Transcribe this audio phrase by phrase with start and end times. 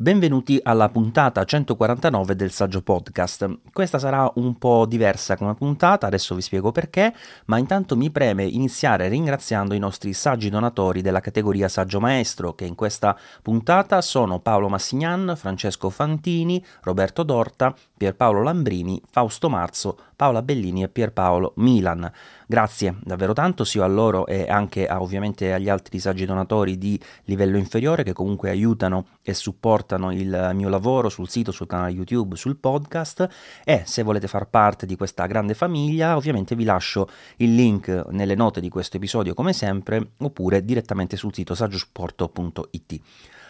[0.00, 3.58] Benvenuti alla puntata 149 del Saggio Podcast.
[3.72, 7.12] Questa sarà un po' diversa come puntata, adesso vi spiego perché,
[7.46, 12.64] ma intanto mi preme iniziare ringraziando i nostri saggi donatori della categoria Saggio Maestro, che
[12.64, 20.42] in questa puntata sono Paolo Massignan, Francesco Fantini, Roberto Dorta, Pierpaolo Lambrini, Fausto Marzo, Paola
[20.42, 22.10] Bellini e Pierpaolo Milan.
[22.44, 27.00] Grazie davvero tanto sia a loro e anche a, ovviamente agli altri saggi donatori di
[27.26, 32.34] livello inferiore che comunque aiutano e supportano il mio lavoro sul sito, sul canale YouTube,
[32.34, 33.28] sul podcast
[33.62, 38.34] e se volete far parte di questa grande famiglia ovviamente vi lascio il link nelle
[38.34, 43.00] note di questo episodio come sempre oppure direttamente sul sito saggiosupporto.it.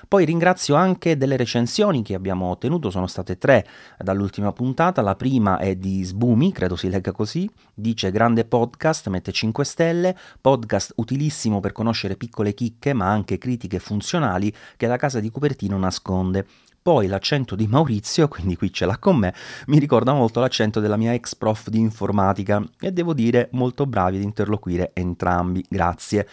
[0.08, 3.66] Poi ringrazio anche delle recensioni che abbiamo ottenuto, sono state tre
[3.98, 5.02] dall'ultima puntata.
[5.02, 7.46] La prima è di Sbumi, credo si legga così.
[7.74, 13.78] Dice grande podcast, mette 5 stelle, podcast utilissimo per conoscere piccole chicche, ma anche critiche
[13.78, 16.46] funzionali che la casa di Cupertino nasconde.
[16.80, 19.34] Poi l'accento di Maurizio, quindi qui ce l'ha con me,
[19.66, 24.16] mi ricorda molto l'accento della mia ex prof di informatica e devo dire molto bravi
[24.16, 26.26] ad interloquire entrambi, grazie.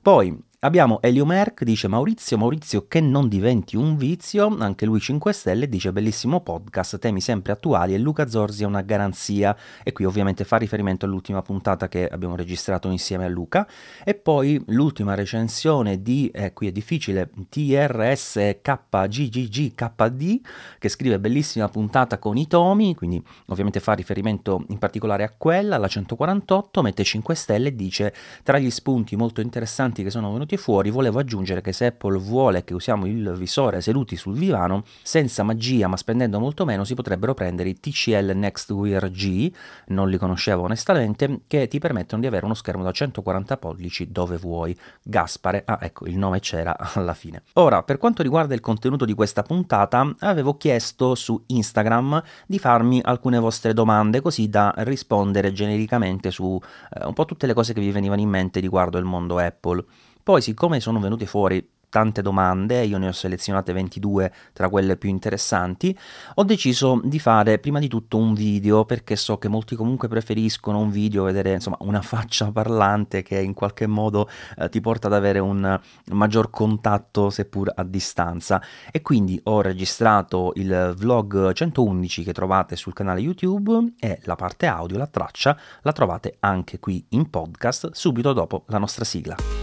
[0.00, 5.32] Poi Abbiamo Elio Merck, dice Maurizio, Maurizio che non diventi un vizio, anche lui 5
[5.32, 9.56] stelle, dice bellissimo podcast, temi sempre attuali e Luca Zorzi è una garanzia.
[9.84, 13.68] E qui ovviamente fa riferimento all'ultima puntata che abbiamo registrato insieme a Luca.
[14.02, 20.40] E poi l'ultima recensione di, eh, qui è difficile, TRSKGGGKD
[20.80, 25.76] che scrive bellissima puntata con i tomi, quindi ovviamente fa riferimento in particolare a quella,
[25.76, 28.12] la 148, mette 5 stelle e dice
[28.42, 32.18] tra gli spunti molto interessanti che sono venuti venuti fuori, volevo aggiungere che se Apple
[32.18, 36.94] vuole che usiamo il visore seduti sul divano, senza magia ma spendendo molto meno, si
[36.94, 39.52] potrebbero prendere i TCL Next Wear G,
[39.88, 44.38] non li conoscevo onestamente, che ti permettono di avere uno schermo da 140 pollici dove
[44.38, 44.76] vuoi.
[45.02, 47.42] Gaspare, ah ecco, il nome c'era alla fine.
[47.54, 53.00] Ora, per quanto riguarda il contenuto di questa puntata, avevo chiesto su Instagram di farmi
[53.02, 56.58] alcune vostre domande così da rispondere genericamente su
[56.94, 59.84] eh, un po' tutte le cose che vi venivano in mente riguardo il mondo Apple.
[60.28, 65.08] Poi, siccome sono venute fuori tante domande, io ne ho selezionate 22 tra quelle più
[65.08, 65.98] interessanti,
[66.34, 70.80] ho deciso di fare prima di tutto un video perché so che molti comunque preferiscono
[70.80, 74.28] un video, vedere insomma una faccia parlante che in qualche modo
[74.58, 75.80] eh, ti porta ad avere un
[76.12, 78.60] maggior contatto seppur a distanza
[78.92, 84.66] e quindi ho registrato il vlog 111 che trovate sul canale YouTube e la parte
[84.66, 89.57] audio, la traccia, la trovate anche qui in podcast subito dopo la nostra sigla.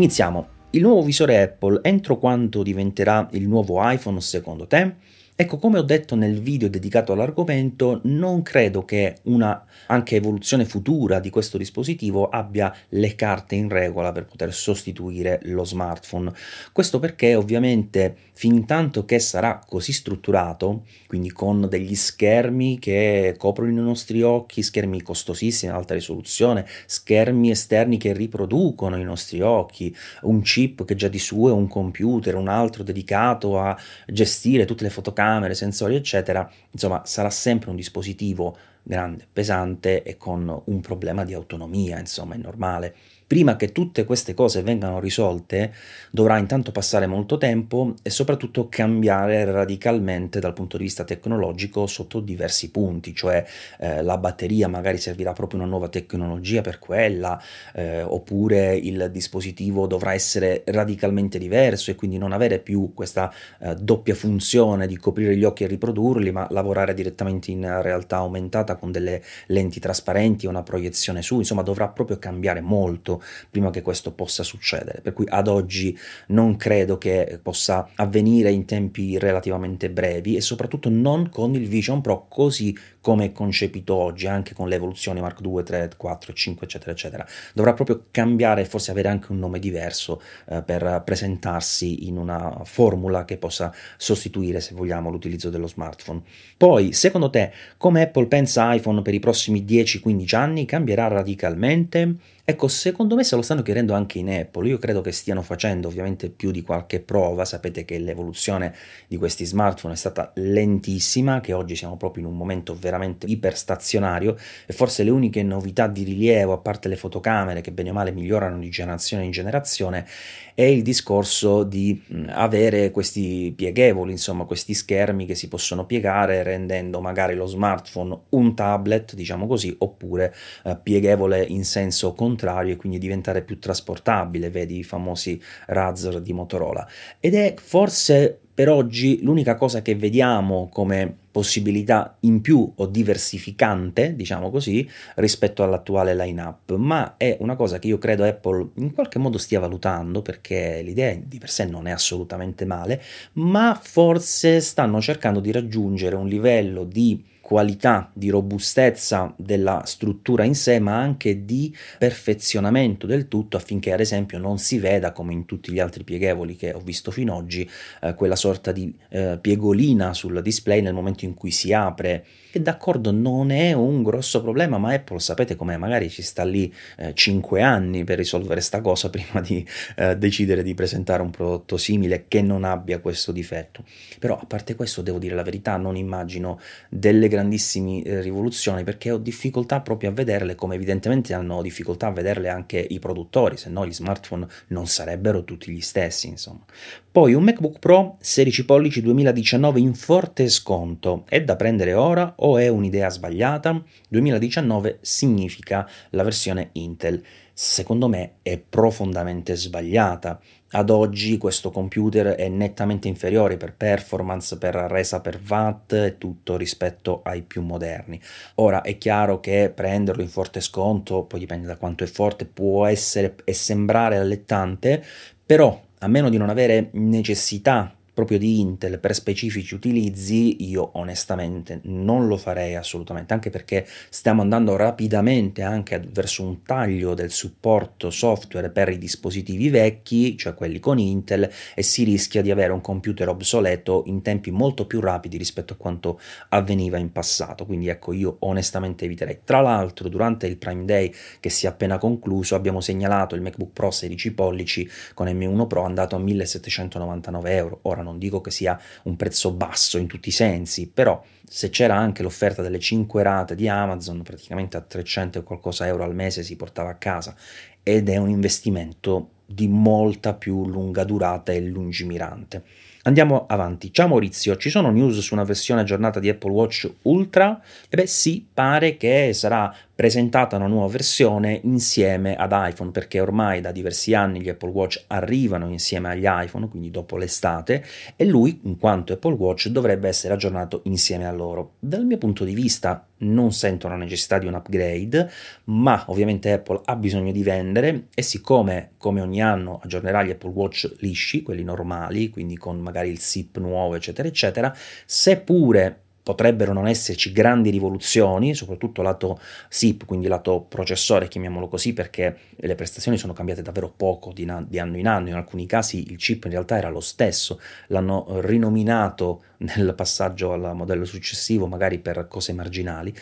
[0.00, 0.48] Iniziamo.
[0.70, 4.94] Il nuovo visore Apple entro quando diventerà il nuovo iPhone secondo te?
[5.36, 11.20] Ecco, come ho detto nel video dedicato all'argomento, non credo che una anche evoluzione futura
[11.20, 16.32] di questo dispositivo abbia le carte in regola per poter sostituire lo smartphone.
[16.72, 23.70] Questo perché ovviamente fin tanto che sarà così strutturato, quindi con degli schermi che coprono
[23.70, 30.40] i nostri occhi, schermi costosissimi, alta risoluzione, schermi esterni che riproducono i nostri occhi, un
[30.40, 34.90] chip che già di suo è un computer, un altro dedicato a gestire tutte le
[34.90, 41.34] fotocamere, sensori, eccetera, insomma sarà sempre un dispositivo grande, pesante e con un problema di
[41.34, 42.94] autonomia, insomma è normale
[43.30, 45.72] prima che tutte queste cose vengano risolte,
[46.10, 52.18] dovrà intanto passare molto tempo e soprattutto cambiare radicalmente dal punto di vista tecnologico sotto
[52.18, 53.46] diversi punti, cioè
[53.78, 57.40] eh, la batteria magari servirà proprio una nuova tecnologia per quella,
[57.72, 63.76] eh, oppure il dispositivo dovrà essere radicalmente diverso e quindi non avere più questa eh,
[63.76, 68.90] doppia funzione di coprire gli occhi e riprodurli, ma lavorare direttamente in realtà aumentata con
[68.90, 73.18] delle lenti trasparenti e una proiezione su, insomma dovrà proprio cambiare molto
[73.50, 75.00] prima che questo possa succedere.
[75.00, 75.96] Per cui ad oggi
[76.28, 82.00] non credo che possa avvenire in tempi relativamente brevi e soprattutto non con il Vision
[82.00, 86.66] Pro così come è concepito oggi, anche con le evoluzioni Mark 2, 3, 4, 5,
[86.66, 87.26] eccetera, eccetera.
[87.54, 92.60] Dovrà proprio cambiare e forse avere anche un nome diverso eh, per presentarsi in una
[92.64, 96.22] formula che possa sostituire, se vogliamo, l'utilizzo dello smartphone.
[96.56, 100.64] Poi, secondo te, come Apple pensa iPhone per i prossimi 10-15 anni?
[100.66, 102.16] Cambierà radicalmente?
[102.50, 105.86] Ecco, secondo me se lo stanno chiedendo anche in Apple, io credo che stiano facendo
[105.86, 108.74] ovviamente più di qualche prova, sapete che l'evoluzione
[109.06, 113.26] di questi smartphone è stata lentissima, che oggi siamo proprio in un momento veramente veramente
[113.26, 117.92] iperstazionario e forse le uniche novità di rilievo, a parte le fotocamere che bene o
[117.92, 120.06] male migliorano di generazione in generazione,
[120.54, 127.00] è il discorso di avere questi pieghevoli, insomma questi schermi che si possono piegare rendendo
[127.00, 130.34] magari lo smartphone un tablet, diciamo così, oppure
[130.64, 136.32] eh, pieghevole in senso contrario e quindi diventare più trasportabile, vedi i famosi Razer di
[136.32, 136.86] Motorola.
[137.20, 144.14] Ed è forse per oggi l'unica cosa che vediamo come possibilità in più o diversificante,
[144.16, 149.18] diciamo così, rispetto all'attuale line-up, ma è una cosa che io credo Apple in qualche
[149.18, 153.02] modo stia valutando perché l'idea di per sé non è assolutamente male,
[153.34, 160.54] ma forse stanno cercando di raggiungere un livello di qualità, di robustezza della struttura in
[160.54, 165.46] sé, ma anche di perfezionamento del tutto affinché ad esempio non si veda come in
[165.46, 167.68] tutti gli altri pieghevoli che ho visto fino ad oggi
[168.02, 172.60] eh, quella sorta di eh, piegolina sul display nel momento in cui si apre che
[172.60, 177.14] d'accordo non è un grosso problema, ma Apple sapete com'è, magari ci sta lì eh,
[177.14, 179.66] 5 anni per risolvere sta cosa prima di
[179.96, 183.84] eh, decidere di presentare un prodotto simile che non abbia questo difetto.
[184.18, 189.10] Però a parte questo devo dire la verità, non immagino delle grandissime eh, rivoluzioni perché
[189.10, 193.70] ho difficoltà proprio a vederle come evidentemente hanno difficoltà a vederle anche i produttori, se
[193.70, 196.64] no gli smartphone non sarebbero tutti gli stessi, insomma.
[197.12, 202.58] Poi un MacBook Pro 16 pollici 2019 in forte sconto, è da prendere ora o
[202.58, 203.82] è un'idea sbagliata?
[204.08, 207.22] 2019 significa la versione Intel.
[207.52, 210.40] Secondo me è profondamente sbagliata.
[210.72, 216.56] Ad oggi questo computer è nettamente inferiore per performance, per resa per watt e tutto
[216.56, 218.20] rispetto ai più moderni.
[218.56, 222.86] Ora è chiaro che prenderlo in forte sconto, poi dipende da quanto è forte, può
[222.86, 225.04] essere e sembrare allettante,
[225.44, 231.80] però a meno di non avere necessità proprio di Intel per specifici utilizzi, io onestamente
[231.84, 238.10] non lo farei assolutamente, anche perché stiamo andando rapidamente anche verso un taglio del supporto
[238.10, 242.82] software per i dispositivi vecchi, cioè quelli con Intel, e si rischia di avere un
[242.82, 246.20] computer obsoleto in tempi molto più rapidi rispetto a quanto
[246.50, 247.64] avveniva in passato.
[247.64, 249.40] Quindi ecco, io onestamente eviterei.
[249.44, 253.72] Tra l'altro, durante il Prime Day che si è appena concluso, abbiamo segnalato il MacBook
[253.72, 257.78] Pro 16 pollici con M1 Pro andato a 1799 euro.
[257.82, 261.70] Ora non non dico che sia un prezzo basso in tutti i sensi, però se
[261.70, 266.14] c'era anche l'offerta delle 5 rate di Amazon, praticamente a 300 e qualcosa euro al
[266.14, 267.34] mese si portava a casa
[267.82, 272.62] ed è un investimento di molta più lunga durata e lungimirante.
[273.02, 273.92] Andiamo avanti.
[273.92, 277.60] Ciao Maurizio, ci sono news su una versione aggiornata di Apple Watch Ultra?
[277.88, 283.60] E beh sì, pare che sarà presentata una nuova versione insieme ad iPhone, perché ormai
[283.60, 287.84] da diversi anni gli Apple Watch arrivano insieme agli iPhone, quindi dopo l'estate,
[288.16, 291.72] e lui, in quanto Apple Watch, dovrebbe essere aggiornato insieme a loro.
[291.78, 295.30] Dal mio punto di vista non sento la necessità di un upgrade,
[295.64, 300.52] ma ovviamente Apple ha bisogno di vendere e siccome come ogni anno aggiornerà gli Apple
[300.52, 304.74] Watch lisci, quelli normali, quindi con magari il SIP nuovo, eccetera, eccetera,
[305.04, 312.36] seppure potrebbero non esserci grandi rivoluzioni, soprattutto lato SIP, quindi lato processore, chiamiamolo così, perché
[312.56, 316.10] le prestazioni sono cambiate davvero poco di, na- di, anno in anno, in alcuni casi
[316.10, 321.98] il chip in realtà era lo stesso, l'hanno rinominato nel passaggio al modello successivo, magari
[321.98, 323.14] per cose marginali,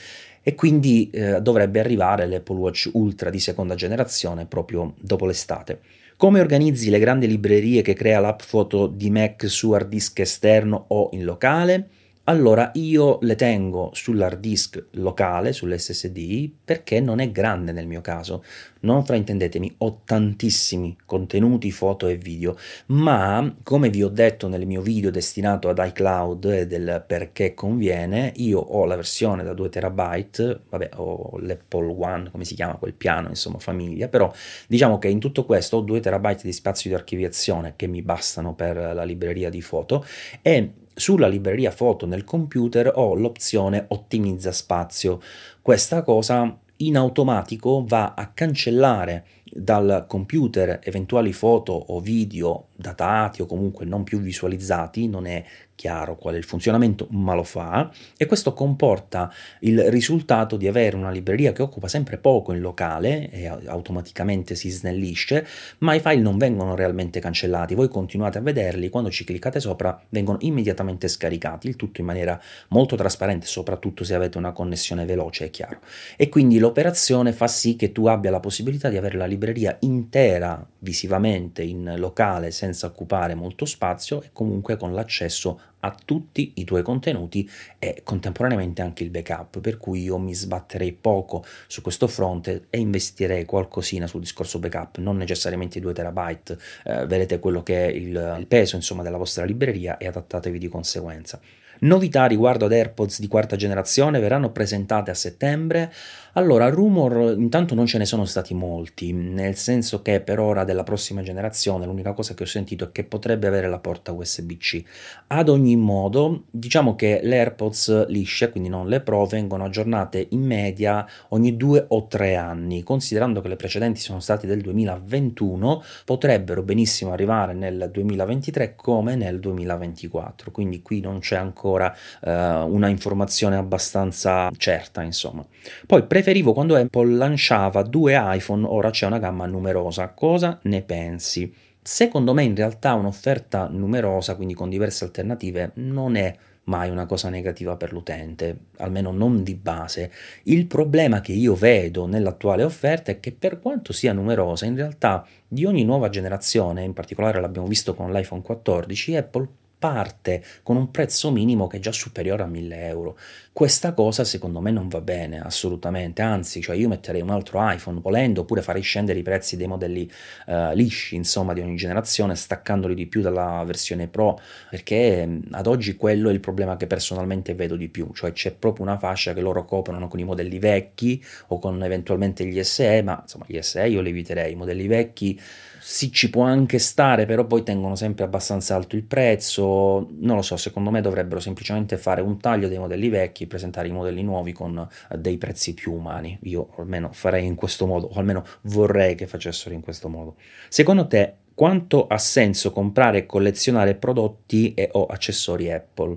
[0.43, 5.81] e quindi eh, dovrebbe arrivare l'Apple Watch Ultra di seconda generazione proprio dopo l'estate.
[6.17, 10.87] Come organizzi le grandi librerie che crea l'app foto di Mac su hard disk esterno
[10.89, 11.89] o in locale?
[12.29, 18.45] Allora io le tengo sull'hard disk locale, sull'SSD, perché non è grande nel mio caso.
[18.81, 22.57] Non fraintendetemi, ho tantissimi contenuti, foto e video,
[22.89, 28.33] ma come vi ho detto nel mio video destinato ad iCloud e del perché conviene,
[28.37, 32.93] io ho la versione da 2 terabyte, vabbè, ho l'Apple One, come si chiama quel
[32.93, 34.31] piano, insomma, famiglia, però
[34.69, 38.55] diciamo che in tutto questo ho 2 terabyte di spazio di archiviazione che mi bastano
[38.55, 40.05] per la libreria di foto
[40.43, 45.21] e sulla libreria foto nel computer ho l'opzione ottimizza spazio.
[45.63, 53.47] Questa cosa in automatico va a cancellare dal computer eventuali foto o video datati o
[53.47, 55.45] comunque non più visualizzati, non è
[55.79, 60.97] chiaro qual è il funzionamento, ma lo fa e questo comporta il risultato di avere
[60.97, 65.47] una libreria che occupa sempre poco in locale e automaticamente si snellisce,
[65.79, 70.01] ma i file non vengono realmente cancellati, voi continuate a vederli, quando ci cliccate sopra
[70.09, 75.47] vengono immediatamente scaricati, il tutto in maniera molto trasparente, soprattutto se avete una connessione veloce,
[75.47, 75.79] è chiaro.
[76.17, 80.65] E quindi l'operazione fa sì che tu abbia la possibilità di avere la libreria intera
[80.81, 86.65] visivamente in locale senza senza occupare molto spazio e comunque con l'accesso a tutti i
[86.65, 87.49] tuoi contenuti
[87.79, 92.79] e contemporaneamente anche il backup, per cui io mi sbatterei poco su questo fronte e
[92.79, 97.91] investirei qualcosina sul discorso backup, non necessariamente i 2 terabyte, eh, vedete quello che è
[97.91, 101.41] il, il peso insomma della vostra libreria e adattatevi di conseguenza.
[101.81, 105.93] Novità riguardo ad AirPods di quarta generazione verranno presentate a settembre.
[106.35, 110.83] Allora, rumor intanto non ce ne sono stati molti, nel senso che per ora della
[110.83, 114.83] prossima generazione l'unica cosa che ho sentito è che potrebbe avere la porta USB-C.
[115.29, 120.43] Ad ogni modo, diciamo che le AirPods lisce, quindi non le Pro, vengono aggiornate in
[120.43, 122.83] media ogni due o tre anni.
[122.83, 129.41] Considerando che le precedenti sono state del 2021, potrebbero benissimo arrivare nel 2023 come nel
[129.41, 130.51] 2024.
[130.51, 135.45] Quindi qui non c'è ancora eh, una informazione abbastanza certa, insomma.
[135.87, 140.09] Poi preferivo quando Apple lanciava due iPhone, ora c'è una gamma numerosa.
[140.09, 141.55] Cosa ne pensi?
[141.81, 146.35] Secondo me in realtà un'offerta numerosa, quindi con diverse alternative, non è
[146.65, 150.11] mai una cosa negativa per l'utente, almeno non di base.
[150.45, 155.25] Il problema che io vedo nell'attuale offerta è che per quanto sia numerosa, in realtà
[155.47, 159.49] di ogni nuova generazione, in particolare l'abbiamo visto con l'iPhone 14, Apple
[159.79, 163.17] parte con un prezzo minimo che è già superiore a 1000 euro.
[163.59, 168.01] Questa cosa secondo me non va bene assolutamente, anzi, cioè io metterei un altro iPhone
[168.01, 170.09] volendo oppure farei scendere i prezzi dei modelli
[170.47, 174.39] uh, lisci, insomma, di ogni generazione, staccandoli di più dalla versione Pro,
[174.71, 178.53] perché mm, ad oggi quello è il problema che personalmente vedo di più, cioè c'è
[178.53, 183.03] proprio una fascia che loro coprono con i modelli vecchi o con eventualmente gli SE,
[183.03, 185.41] ma insomma gli SE io li eviterei, i modelli vecchi
[185.81, 190.09] sì, ci può anche stare, però poi tengono sempre abbastanza alto il prezzo.
[190.19, 193.93] Non lo so, secondo me dovrebbero semplicemente fare un taglio dei modelli vecchi, presentare i
[193.93, 194.79] modelli nuovi con
[195.11, 196.39] eh, dei prezzi più umani.
[196.43, 200.37] Io almeno farei in questo modo, o almeno vorrei che facessero in questo modo.
[200.69, 206.17] Secondo te, quanto ha senso comprare e collezionare prodotti e o accessori Apple?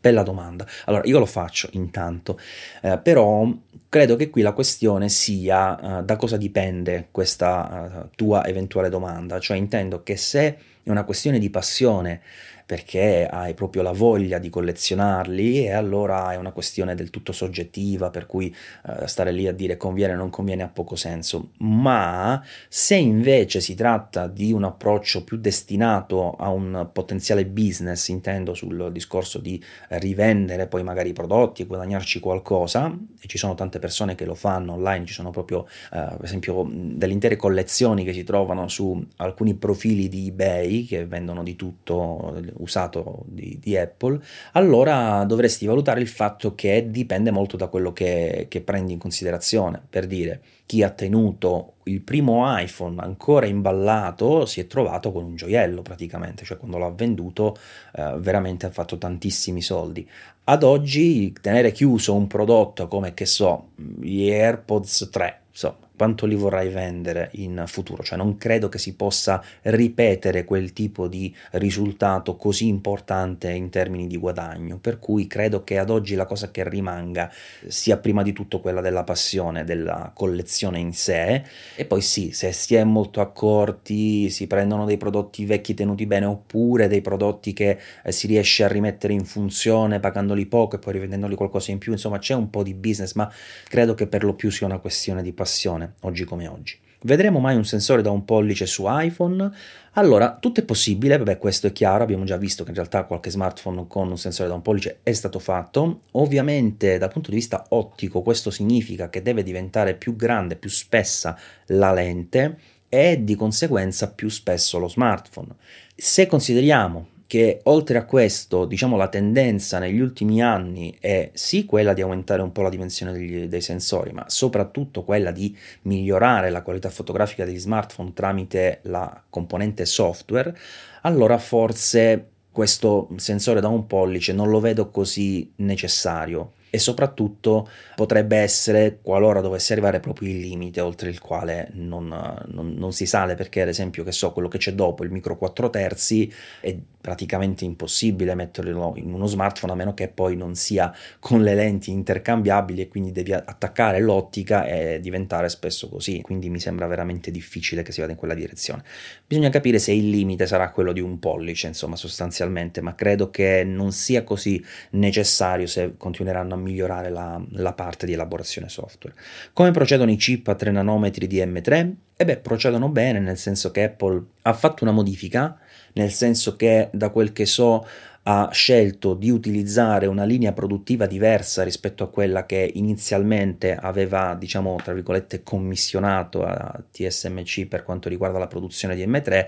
[0.00, 0.66] Bella domanda.
[0.84, 2.38] Allora, io lo faccio intanto,
[2.82, 3.50] eh, però
[3.94, 9.38] credo che qui la questione sia uh, da cosa dipende questa uh, tua eventuale domanda.
[9.38, 12.20] Cioè, intendo che se è una questione di passione
[12.66, 18.10] perché hai proprio la voglia di collezionarli e allora è una questione del tutto soggettiva
[18.10, 18.54] per cui
[18.86, 21.50] eh, stare lì a dire conviene o non conviene ha poco senso.
[21.58, 28.54] Ma se invece si tratta di un approccio più destinato a un potenziale business intendo
[28.54, 33.78] sul discorso di rivendere poi magari i prodotti e guadagnarci qualcosa e ci sono tante
[33.78, 38.12] persone che lo fanno online ci sono proprio eh, per esempio delle intere collezioni che
[38.12, 44.20] si trovano su alcuni profili di ebay che vendono di tutto usato di, di, Apple,
[44.52, 49.80] allora dovresti valutare il fatto che dipende molto da quello che, che prendi in considerazione.
[49.88, 55.36] Per dire, chi ha tenuto il primo iPhone ancora imballato si è trovato con un
[55.36, 57.56] gioiello praticamente, cioè quando l'ha venduto
[57.94, 60.08] eh, veramente ha fatto tantissimi soldi.
[60.44, 66.34] Ad oggi tenere chiuso un prodotto come che so, gli AirPods 3, insomma, quanto li
[66.34, 72.36] vorrai vendere in futuro, cioè non credo che si possa ripetere quel tipo di risultato
[72.36, 76.68] così importante in termini di guadagno, per cui credo che ad oggi la cosa che
[76.68, 77.30] rimanga
[77.66, 81.42] sia prima di tutto quella della passione, della collezione in sé.
[81.76, 86.26] E poi sì, se si è molto accorti, si prendono dei prodotti vecchi tenuti bene
[86.26, 90.94] oppure dei prodotti che eh, si riesce a rimettere in funzione pagandoli poco e poi
[90.94, 93.30] rivendendoli qualcosa in più, insomma c'è un po' di business, ma
[93.68, 96.78] credo che per lo più sia una questione di passione funzione, oggi come oggi.
[97.02, 99.50] Vedremo mai un sensore da un pollice su iPhone?
[99.92, 103.30] Allora, tutto è possibile, vabbè questo è chiaro, abbiamo già visto che in realtà qualche
[103.30, 106.02] smartphone con un sensore da un pollice è stato fatto.
[106.12, 111.38] Ovviamente dal punto di vista ottico questo significa che deve diventare più grande, più spessa
[111.66, 115.56] la lente e di conseguenza più spesso lo smartphone.
[115.94, 121.92] Se consideriamo che oltre a questo, diciamo, la tendenza negli ultimi anni è sì quella
[121.92, 126.62] di aumentare un po' la dimensione degli, dei sensori, ma soprattutto quella di migliorare la
[126.62, 130.56] qualità fotografica degli smartphone tramite la componente software,
[131.02, 138.36] allora forse questo sensore da un pollice non lo vedo così necessario e soprattutto potrebbe
[138.36, 142.08] essere qualora dovesse arrivare proprio il limite oltre il quale non,
[142.46, 145.36] non, non, si sale perché ad esempio che so quello che c'è dopo il micro
[145.36, 150.90] 4 terzi è praticamente impossibile metterlo in uno smartphone a meno che poi non sia
[151.20, 156.60] con le lenti intercambiabili e quindi devi attaccare l'ottica e diventare spesso così quindi mi
[156.60, 158.82] sembra veramente difficile che si vada in quella direzione
[159.26, 163.64] bisogna capire se il limite sarà quello di un pollice insomma sostanzialmente ma credo che
[163.64, 169.14] non sia così necessario se continueranno a migliorare la, la, parte di elaborazione software.
[169.52, 171.92] Come procedono i chip a 3 nanometri di M3?
[172.16, 175.58] E beh, procedono bene, nel senso che Apple ha fatto una modifica
[175.94, 177.86] nel senso che da quel che so
[178.26, 184.78] ha scelto di utilizzare una linea produttiva diversa rispetto a quella che inizialmente aveva, diciamo,
[184.82, 189.46] tra virgolette, commissionato a TSMC per quanto riguarda la produzione di M3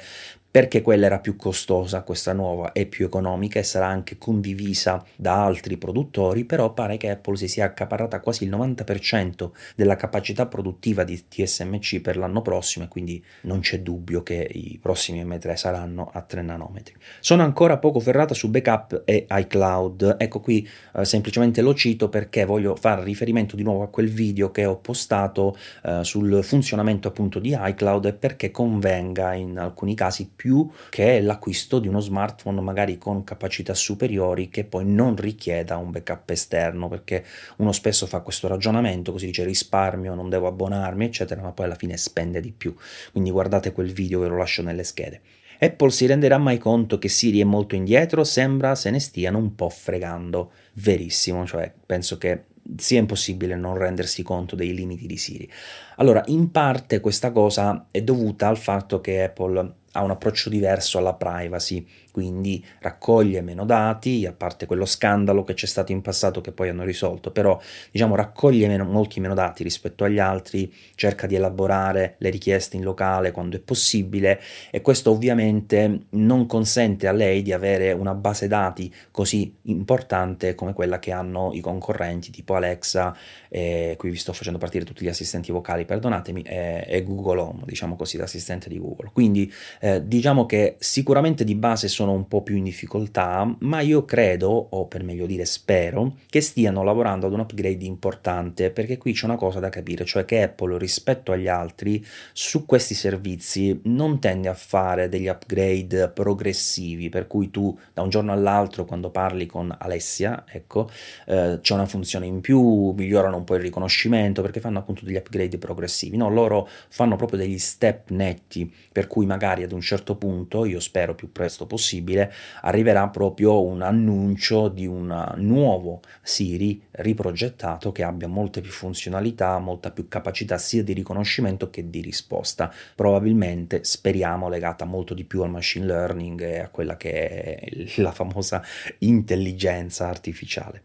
[0.57, 5.45] perché quella era più costosa, questa nuova è più economica e sarà anche condivisa da
[5.45, 11.05] altri produttori, però pare che Apple si sia accaparrata quasi il 90% della capacità produttiva
[11.05, 16.09] di TSMC per l'anno prossimo e quindi non c'è dubbio che i prossimi M3 saranno
[16.11, 16.95] a 3 nanometri.
[17.21, 22.47] Sono ancora poco ferrata su backup e iCloud, ecco qui eh, semplicemente lo cito perché
[22.47, 27.41] voglio fare riferimento di nuovo a quel video che ho postato eh, sul funzionamento appunto
[27.41, 32.61] di iCloud e perché convenga in alcuni casi più più che l'acquisto di uno smartphone
[32.61, 37.25] magari con capacità superiori che poi non richieda un backup esterno perché
[37.57, 41.75] uno spesso fa questo ragionamento così dice risparmio non devo abbonarmi eccetera ma poi alla
[41.75, 42.77] fine spende di più
[43.11, 45.21] quindi guardate quel video ve lo lascio nelle schede
[45.59, 48.25] Apple si renderà mai conto che Siri è molto indietro?
[48.25, 50.53] Sembra se ne stiano un po' fregando.
[50.75, 52.43] Verissimo, cioè penso che
[52.77, 55.51] sia impossibile non rendersi conto dei limiti di Siri.
[55.97, 60.99] Allora, in parte questa cosa è dovuta al fatto che Apple ha un approccio diverso
[60.99, 61.87] alla privacy
[62.17, 66.71] quindi raccoglie meno dati, a parte quello scandalo che c'è stato in passato che poi
[66.71, 72.15] hanno risolto, però diciamo raccoglie meno, molti meno dati rispetto agli altri, cerca di elaborare
[72.17, 77.53] le richieste in locale quando è possibile e questo ovviamente non consente a lei di
[77.53, 83.15] avere una base dati così importante come quella che hanno i concorrenti tipo Alexa,
[83.51, 87.63] e qui vi sto facendo partire tutti gli assistenti vocali, perdonatemi, e, e Google Home,
[87.67, 89.11] diciamo così, l'assistente di Google.
[89.13, 93.81] Quindi eh, diciamo che sicuramente di base sono sono un po' più in difficoltà, ma
[93.81, 98.97] io credo, o per meglio dire spero, che stiano lavorando ad un upgrade importante, perché
[98.97, 103.81] qui c'è una cosa da capire, cioè che Apple rispetto agli altri su questi servizi
[103.85, 109.11] non tende a fare degli upgrade progressivi, per cui tu da un giorno all'altro quando
[109.11, 110.89] parli con Alessia, ecco,
[111.27, 115.17] eh, c'è una funzione in più, migliorano un po' il riconoscimento, perché fanno appunto degli
[115.17, 120.15] upgrade progressivi, no, loro fanno proprio degli step netti, per cui magari ad un certo
[120.15, 126.83] punto, io spero più presto possibile, possibile, arriverà proprio un annuncio di un nuovo Siri
[126.93, 132.73] riprogettato che abbia molte più funzionalità, molta più capacità sia di riconoscimento che di risposta.
[132.95, 138.13] Probabilmente, speriamo, legata molto di più al machine learning e a quella che è la
[138.13, 138.63] famosa
[138.99, 140.83] intelligenza artificiale.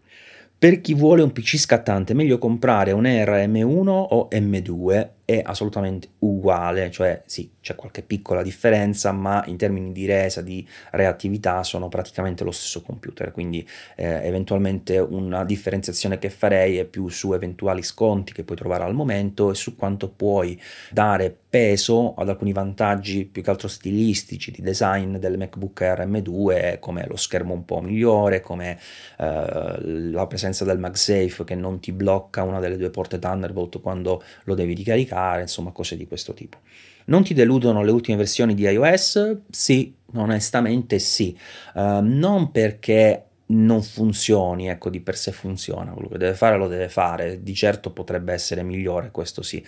[0.57, 6.09] Per chi vuole un PC scattante, meglio comprare un Air M1 o M2 è assolutamente
[6.19, 11.89] uguale, cioè sì, c'è qualche piccola differenza, ma in termini di resa, di reattività sono
[11.89, 17.83] praticamente lo stesso computer, quindi eh, eventualmente una differenziazione che farei è più su eventuali
[17.83, 23.25] sconti che puoi trovare al momento e su quanto puoi dare peso ad alcuni vantaggi
[23.25, 27.81] più che altro stilistici di design del MacBook Air M2 come lo schermo un po'
[27.81, 28.79] migliore, come
[29.17, 34.23] eh, la presenza del MagSafe che non ti blocca una delle due porte Thunderbolt quando
[34.45, 36.57] lo devi ricaricare particolare, insomma cose di questo tipo.
[37.05, 39.37] Non ti deludono le ultime versioni di iOS?
[39.49, 41.37] Sì, onestamente sì.
[41.73, 46.69] Uh, non perché non funzioni, ecco, di per sé funziona, quello che deve fare lo
[46.69, 49.61] deve fare, di certo potrebbe essere migliore, questo sì,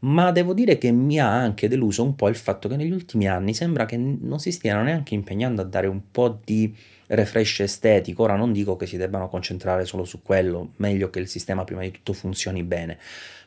[0.00, 3.28] ma devo dire che mi ha anche deluso un po' il fatto che negli ultimi
[3.28, 6.74] anni sembra che non si stiano neanche impegnando a dare un po' di
[7.06, 11.28] refresh estetico, ora non dico che si debbano concentrare solo su quello, meglio che il
[11.28, 12.98] sistema prima di tutto funzioni bene,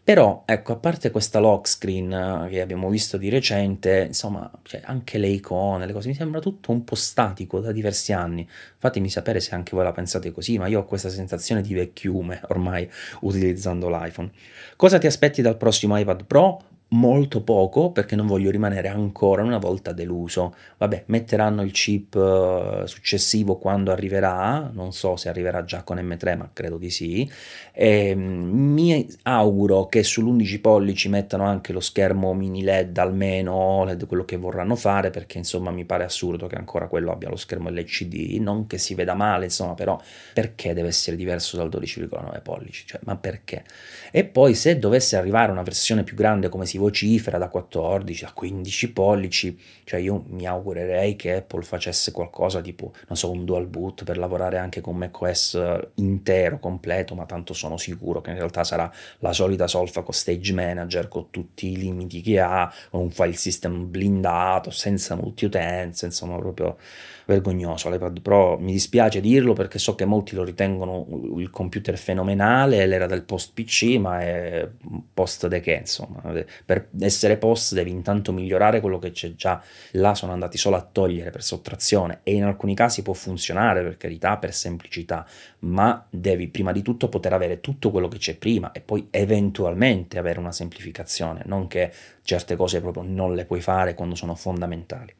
[0.04, 4.82] però, ecco, a parte questa lock screen eh, che abbiamo visto di recente, insomma, cioè,
[4.84, 8.48] anche le icone, le cose, mi sembra tutto un po' statico da diversi anni.
[8.78, 12.42] Fatemi sapere se anche voi la pensate così, ma io ho questa sensazione di vecchiume
[12.48, 12.90] ormai
[13.22, 14.32] utilizzando l'iPhone.
[14.76, 16.70] Cosa ti aspetti dal prossimo iPad Pro?
[16.93, 20.56] Molto poco perché non voglio rimanere ancora una volta deluso.
[20.77, 26.38] Vabbè, metteranno il chip uh, successivo quando arriverà, non so se arriverà già con M3,
[26.38, 27.30] ma credo di sì.
[27.71, 34.06] E, um, mi auguro che sull'11 pollici mettano anche lo schermo mini LED, almeno OLED,
[34.06, 37.69] quello che vorranno fare, perché insomma mi pare assurdo che ancora quello abbia lo schermo
[37.69, 39.99] LCD, non che si veda male, insomma, però
[40.34, 42.86] perché deve essere diverso dal 12,9 pollici?
[42.86, 43.63] Cioè, ma perché?
[44.12, 48.32] E poi se dovesse arrivare una versione più grande come si vocifera da 14 a
[48.34, 53.67] 15 pollici, cioè io mi augurerei che Apple facesse qualcosa tipo, non so, un dual
[53.67, 55.60] boot per lavorare anche con macOS
[55.96, 60.54] intero, completo, ma tanto sono sicuro che in realtà sarà la solita solfa con Stage
[60.54, 66.38] Manager, con tutti i limiti che ha, con un file system blindato, senza multiutenza, insomma
[66.38, 66.78] proprio
[67.25, 71.05] vergognoso l'iPad Pro, mi dispiace dirlo perché so che molti lo ritengono
[71.38, 74.67] il computer fenomenale, l'era del post PC, ma è
[75.13, 76.21] post de che insomma,
[76.65, 80.88] Per essere post devi intanto migliorare quello che c'è già, là sono andati solo a
[80.89, 85.25] togliere per sottrazione e in alcuni casi può funzionare per carità, per semplicità,
[85.60, 90.17] ma devi prima di tutto poter avere tutto quello che c'è prima e poi eventualmente
[90.17, 91.91] avere una semplificazione, non che
[92.23, 95.13] certe cose proprio non le puoi fare quando sono fondamentali.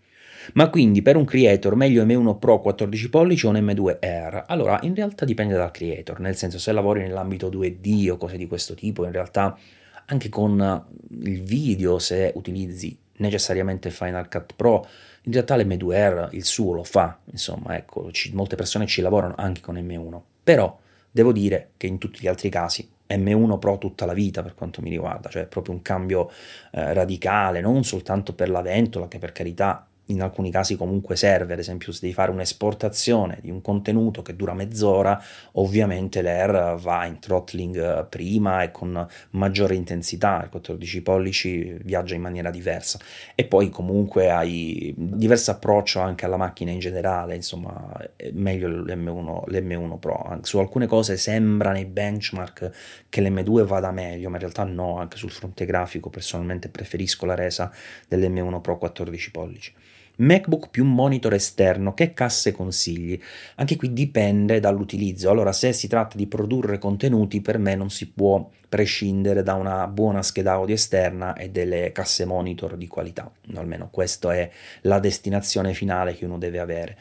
[0.54, 4.44] Ma quindi per un creator meglio M1 Pro 14 pollici o un M2R?
[4.48, 8.48] Allora, in realtà dipende dal creator, nel senso se lavori nell'ambito 2D o cose di
[8.48, 9.58] questo tipo, in realtà
[10.06, 10.86] anche con
[11.24, 14.86] il video, se utilizzi necessariamente Final Cut Pro,
[15.24, 19.62] in realtà l'M2R il suo lo fa, insomma, ecco, ci, molte persone ci lavorano anche
[19.62, 20.78] con M1, però
[21.10, 24.82] devo dire che in tutti gli altri casi M1 Pro tutta la vita per quanto
[24.82, 26.32] mi riguarda, cioè è proprio un cambio
[26.72, 31.54] eh, radicale, non soltanto per la ventola, che per carità in alcuni casi comunque serve,
[31.54, 35.22] ad esempio se devi fare un'esportazione di un contenuto che dura mezz'ora,
[35.54, 42.16] ovviamente l'Air va in throttling eh, prima e con maggiore intensità, il 14 pollici viaggia
[42.16, 43.00] in maniera diversa
[43.36, 49.44] e poi comunque hai diverso approccio anche alla macchina in generale, insomma è meglio l'M1,
[49.48, 52.72] l'M1 Pro, su alcune cose sembra nei benchmark
[53.10, 57.36] che l'M2 vada meglio, ma in realtà no, anche sul fronte grafico personalmente preferisco la
[57.36, 57.72] resa
[58.08, 59.74] dell'M1 Pro 14 pollici.
[60.22, 63.20] MacBook più monitor esterno, che casse consigli?
[63.56, 65.30] Anche qui dipende dall'utilizzo.
[65.30, 69.88] Allora, se si tratta di produrre contenuti, per me non si può prescindere da una
[69.88, 73.30] buona scheda audio esterna e delle casse monitor di qualità.
[73.56, 74.50] Almeno questa è
[74.82, 76.98] la destinazione finale che uno deve avere.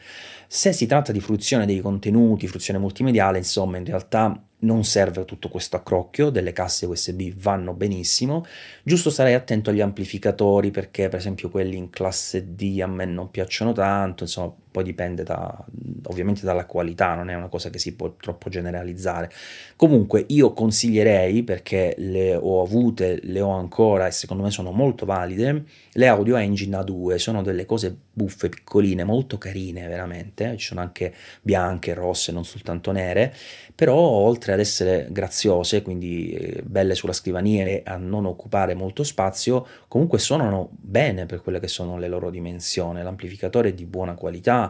[0.47, 5.49] Se si tratta di fruizione dei contenuti, fruizione multimediale, insomma, in realtà non serve tutto
[5.49, 8.45] questo accrocchio, delle casse USB vanno benissimo,
[8.83, 13.29] giusto starei attento agli amplificatori perché per esempio quelli in classe D a me non
[13.29, 15.63] piacciono tanto, insomma poi dipende da,
[16.03, 19.29] ovviamente dalla qualità, non è una cosa che si può troppo generalizzare.
[19.75, 25.05] Comunque io consiglierei, perché le ho avute, le ho ancora e secondo me sono molto
[25.05, 30.81] valide, le Audio Engine A2, sono delle cose buffe, piccoline, molto carine veramente, ci sono
[30.81, 33.33] anche bianche, rosse, non soltanto nere,
[33.73, 39.03] però oltre ad essere graziose, quindi eh, belle sulla scrivania e a non occupare molto
[39.03, 44.13] spazio, comunque suonano bene per quelle che sono le loro dimensioni, l'amplificatore è di buona
[44.15, 44.60] qualità,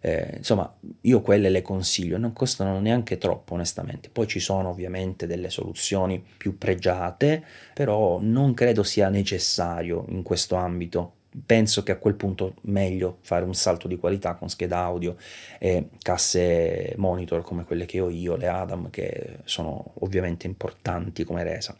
[0.00, 5.26] eh, insomma io quelle le consiglio, non costano neanche troppo onestamente, poi ci sono ovviamente
[5.26, 11.12] delle soluzioni più pregiate, però non credo sia necessario in questo ambito
[11.44, 15.16] penso che a quel punto meglio fare un salto di qualità con scheda audio
[15.58, 21.42] e casse monitor come quelle che ho io, le Adam, che sono ovviamente importanti come
[21.42, 21.76] resa.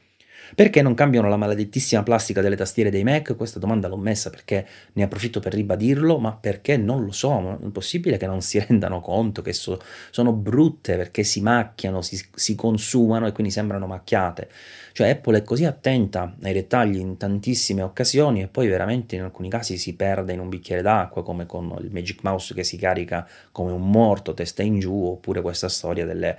[0.54, 3.36] Perché non cambiano la maledettissima plastica delle tastiere dei Mac?
[3.36, 7.68] Questa domanda l'ho messa perché ne approfitto per ribadirlo, ma perché non lo so, è
[7.68, 9.80] possibile che non si rendano conto che so,
[10.10, 14.48] sono brutte perché si macchiano, si, si consumano e quindi sembrano macchiate.
[14.92, 19.48] Cioè Apple è così attenta ai dettagli in tantissime occasioni e poi veramente in alcuni
[19.48, 23.28] casi si perde in un bicchiere d'acqua, come con il Magic Mouse che si carica
[23.52, 26.36] come un morto, testa in giù, oppure questa storia delle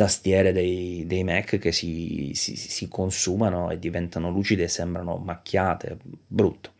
[0.00, 5.98] tastiere dei, dei Mac che si, si, si consumano e diventano lucide e sembrano macchiate,
[6.26, 6.72] brutto.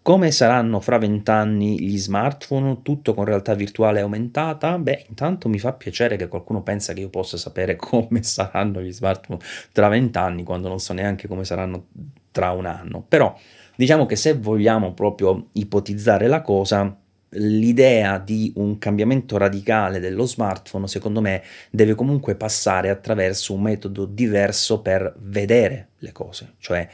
[0.00, 4.78] Come saranno fra vent'anni gli smartphone, tutto con realtà virtuale aumentata?
[4.78, 8.92] Beh, intanto mi fa piacere che qualcuno pensa che io possa sapere come saranno gli
[8.92, 9.40] smartphone
[9.72, 11.86] tra vent'anni, quando non so neanche come saranno
[12.30, 13.04] tra un anno.
[13.08, 13.36] Però
[13.74, 16.96] diciamo che se vogliamo proprio ipotizzare la cosa,
[17.30, 24.04] l'idea di un cambiamento radicale dello smartphone, secondo me, deve comunque passare attraverso un metodo
[24.04, 26.88] diverso per vedere le cose, cioè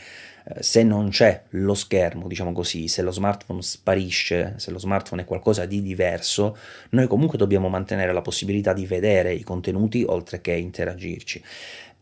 [0.47, 5.23] eh, se non c'è lo schermo, diciamo così, se lo smartphone sparisce, se lo smartphone
[5.23, 6.57] è qualcosa di diverso,
[6.91, 11.43] noi comunque dobbiamo mantenere la possibilità di vedere i contenuti oltre che interagirci.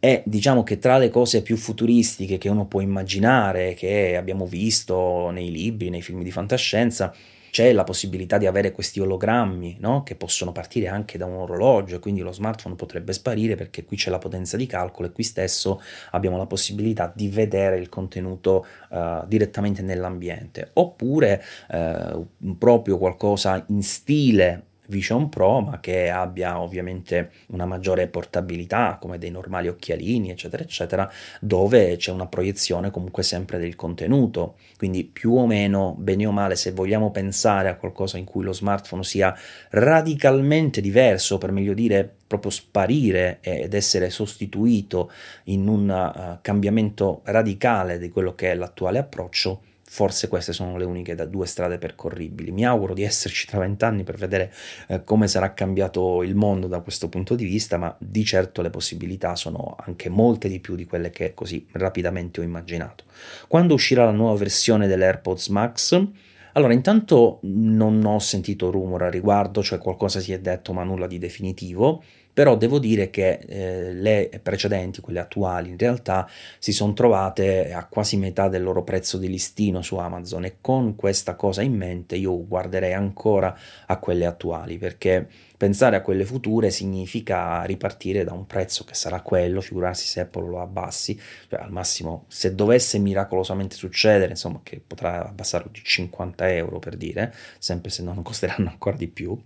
[0.04, 5.30] E diciamo che tra le cose più futuristiche che uno può immaginare, che abbiamo visto
[5.30, 7.14] nei libri, nei film di fantascienza,
[7.52, 10.04] c'è la possibilità di avere questi ologrammi no?
[10.04, 14.08] che possono partire anche da un orologio, quindi lo smartphone potrebbe sparire perché qui c'è
[14.08, 19.26] la potenza di calcolo e qui stesso abbiamo la possibilità di vedere il contenuto uh,
[19.26, 27.64] direttamente nell'ambiente, oppure uh, proprio qualcosa in stile Vision Pro, ma che abbia ovviamente una
[27.64, 33.74] maggiore portabilità, come dei normali occhialini, eccetera, eccetera, dove c'è una proiezione comunque sempre del
[33.74, 34.56] contenuto.
[34.76, 38.52] Quindi più o meno, bene o male, se vogliamo pensare a qualcosa in cui lo
[38.52, 39.34] smartphone sia
[39.70, 45.10] radicalmente diverso, per meglio dire proprio sparire ed essere sostituito
[45.44, 50.86] in un uh, cambiamento radicale di quello che è l'attuale approccio, forse queste sono le
[50.86, 52.50] uniche da due strade percorribili.
[52.50, 54.50] Mi auguro di esserci tra vent'anni per vedere
[54.88, 58.70] eh, come sarà cambiato il mondo da questo punto di vista, ma di certo le
[58.70, 63.04] possibilità sono anche molte di più di quelle che così rapidamente ho immaginato.
[63.48, 66.02] Quando uscirà la nuova versione dell'AirPods Max?
[66.54, 71.06] Allora, intanto non ho sentito rumore a riguardo, cioè qualcosa si è detto ma nulla
[71.06, 72.02] di definitivo
[72.32, 77.86] però devo dire che eh, le precedenti, quelle attuali, in realtà si sono trovate a
[77.86, 82.16] quasi metà del loro prezzo di listino su Amazon e con questa cosa in mente
[82.16, 85.28] io guarderei ancora a quelle attuali perché
[85.62, 90.48] Pensare a quelle future significa ripartire da un prezzo che sarà quello, figurarsi se Apple
[90.48, 91.16] lo abbassi,
[91.48, 96.96] cioè al massimo se dovesse miracolosamente succedere, insomma che potrà abbassarlo di 50 euro per
[96.96, 99.40] dire, sempre se non costeranno ancora di più.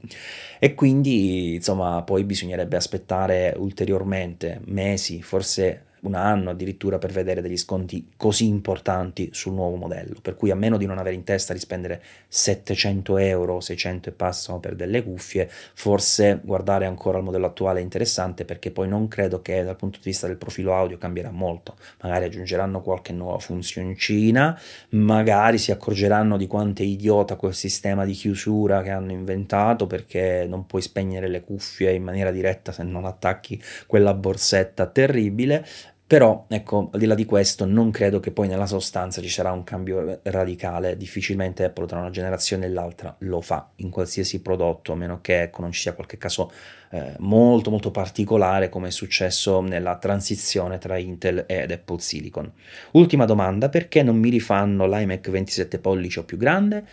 [0.58, 7.56] E quindi insomma poi bisognerebbe aspettare ulteriormente mesi, forse un anno addirittura per vedere degli
[7.56, 11.52] sconti così importanti sul nuovo modello, per cui a meno di non avere in testa
[11.52, 17.46] di spendere 700 euro, 600 e passano per delle cuffie, forse guardare ancora il modello
[17.46, 20.98] attuale è interessante perché poi non credo che dal punto di vista del profilo audio
[20.98, 24.58] cambierà molto, magari aggiungeranno qualche nuova funzioncina,
[24.90, 30.46] magari si accorgeranno di quanto è idiota quel sistema di chiusura che hanno inventato perché
[30.48, 35.66] non puoi spegnere le cuffie in maniera diretta se non attacchi quella borsetta terribile
[36.08, 39.50] però, ecco, al di là di questo, non credo che poi nella sostanza ci sarà
[39.50, 40.96] un cambio radicale.
[40.96, 45.42] Difficilmente Apple tra una generazione e l'altra lo fa in qualsiasi prodotto, a meno che
[45.42, 46.52] ecco, non ci sia qualche caso
[46.90, 52.52] eh, molto molto particolare come è successo nella transizione tra Intel ed Apple Silicon.
[52.92, 56.84] Ultima domanda, perché non mi rifanno l'iMac 27 pollici o più grande?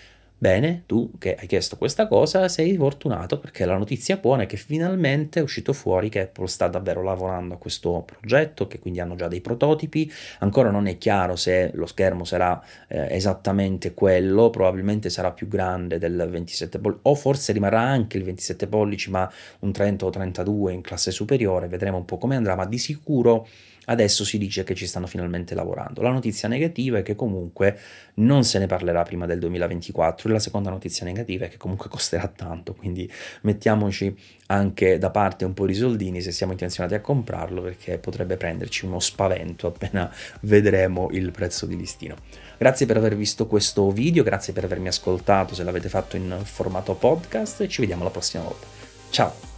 [0.43, 4.57] Bene, tu che hai chiesto questa cosa sei fortunato perché la notizia buona è che
[4.57, 9.15] finalmente è uscito fuori che Apple sta davvero lavorando a questo progetto, che quindi hanno
[9.15, 10.11] già dei prototipi.
[10.39, 15.97] Ancora non è chiaro se lo schermo sarà eh, esattamente quello, probabilmente sarà più grande
[15.97, 20.73] del 27 pollici o forse rimarrà anche il 27 pollici ma un 30 o 32
[20.73, 23.47] in classe superiore, vedremo un po' come andrà, ma di sicuro
[23.85, 26.01] Adesso si dice che ci stanno finalmente lavorando.
[26.01, 27.77] La notizia negativa è che comunque
[28.15, 31.89] non se ne parlerà prima del 2024 e la seconda notizia negativa è che comunque
[31.89, 33.09] costerà tanto, quindi
[33.41, 34.15] mettiamoci
[34.47, 38.85] anche da parte un po' di soldini se siamo intenzionati a comprarlo perché potrebbe prenderci
[38.85, 42.15] uno spavento appena vedremo il prezzo di listino.
[42.57, 46.93] Grazie per aver visto questo video, grazie per avermi ascoltato se l'avete fatto in formato
[46.93, 48.67] podcast e ci vediamo la prossima volta.
[49.09, 49.52] Ciao!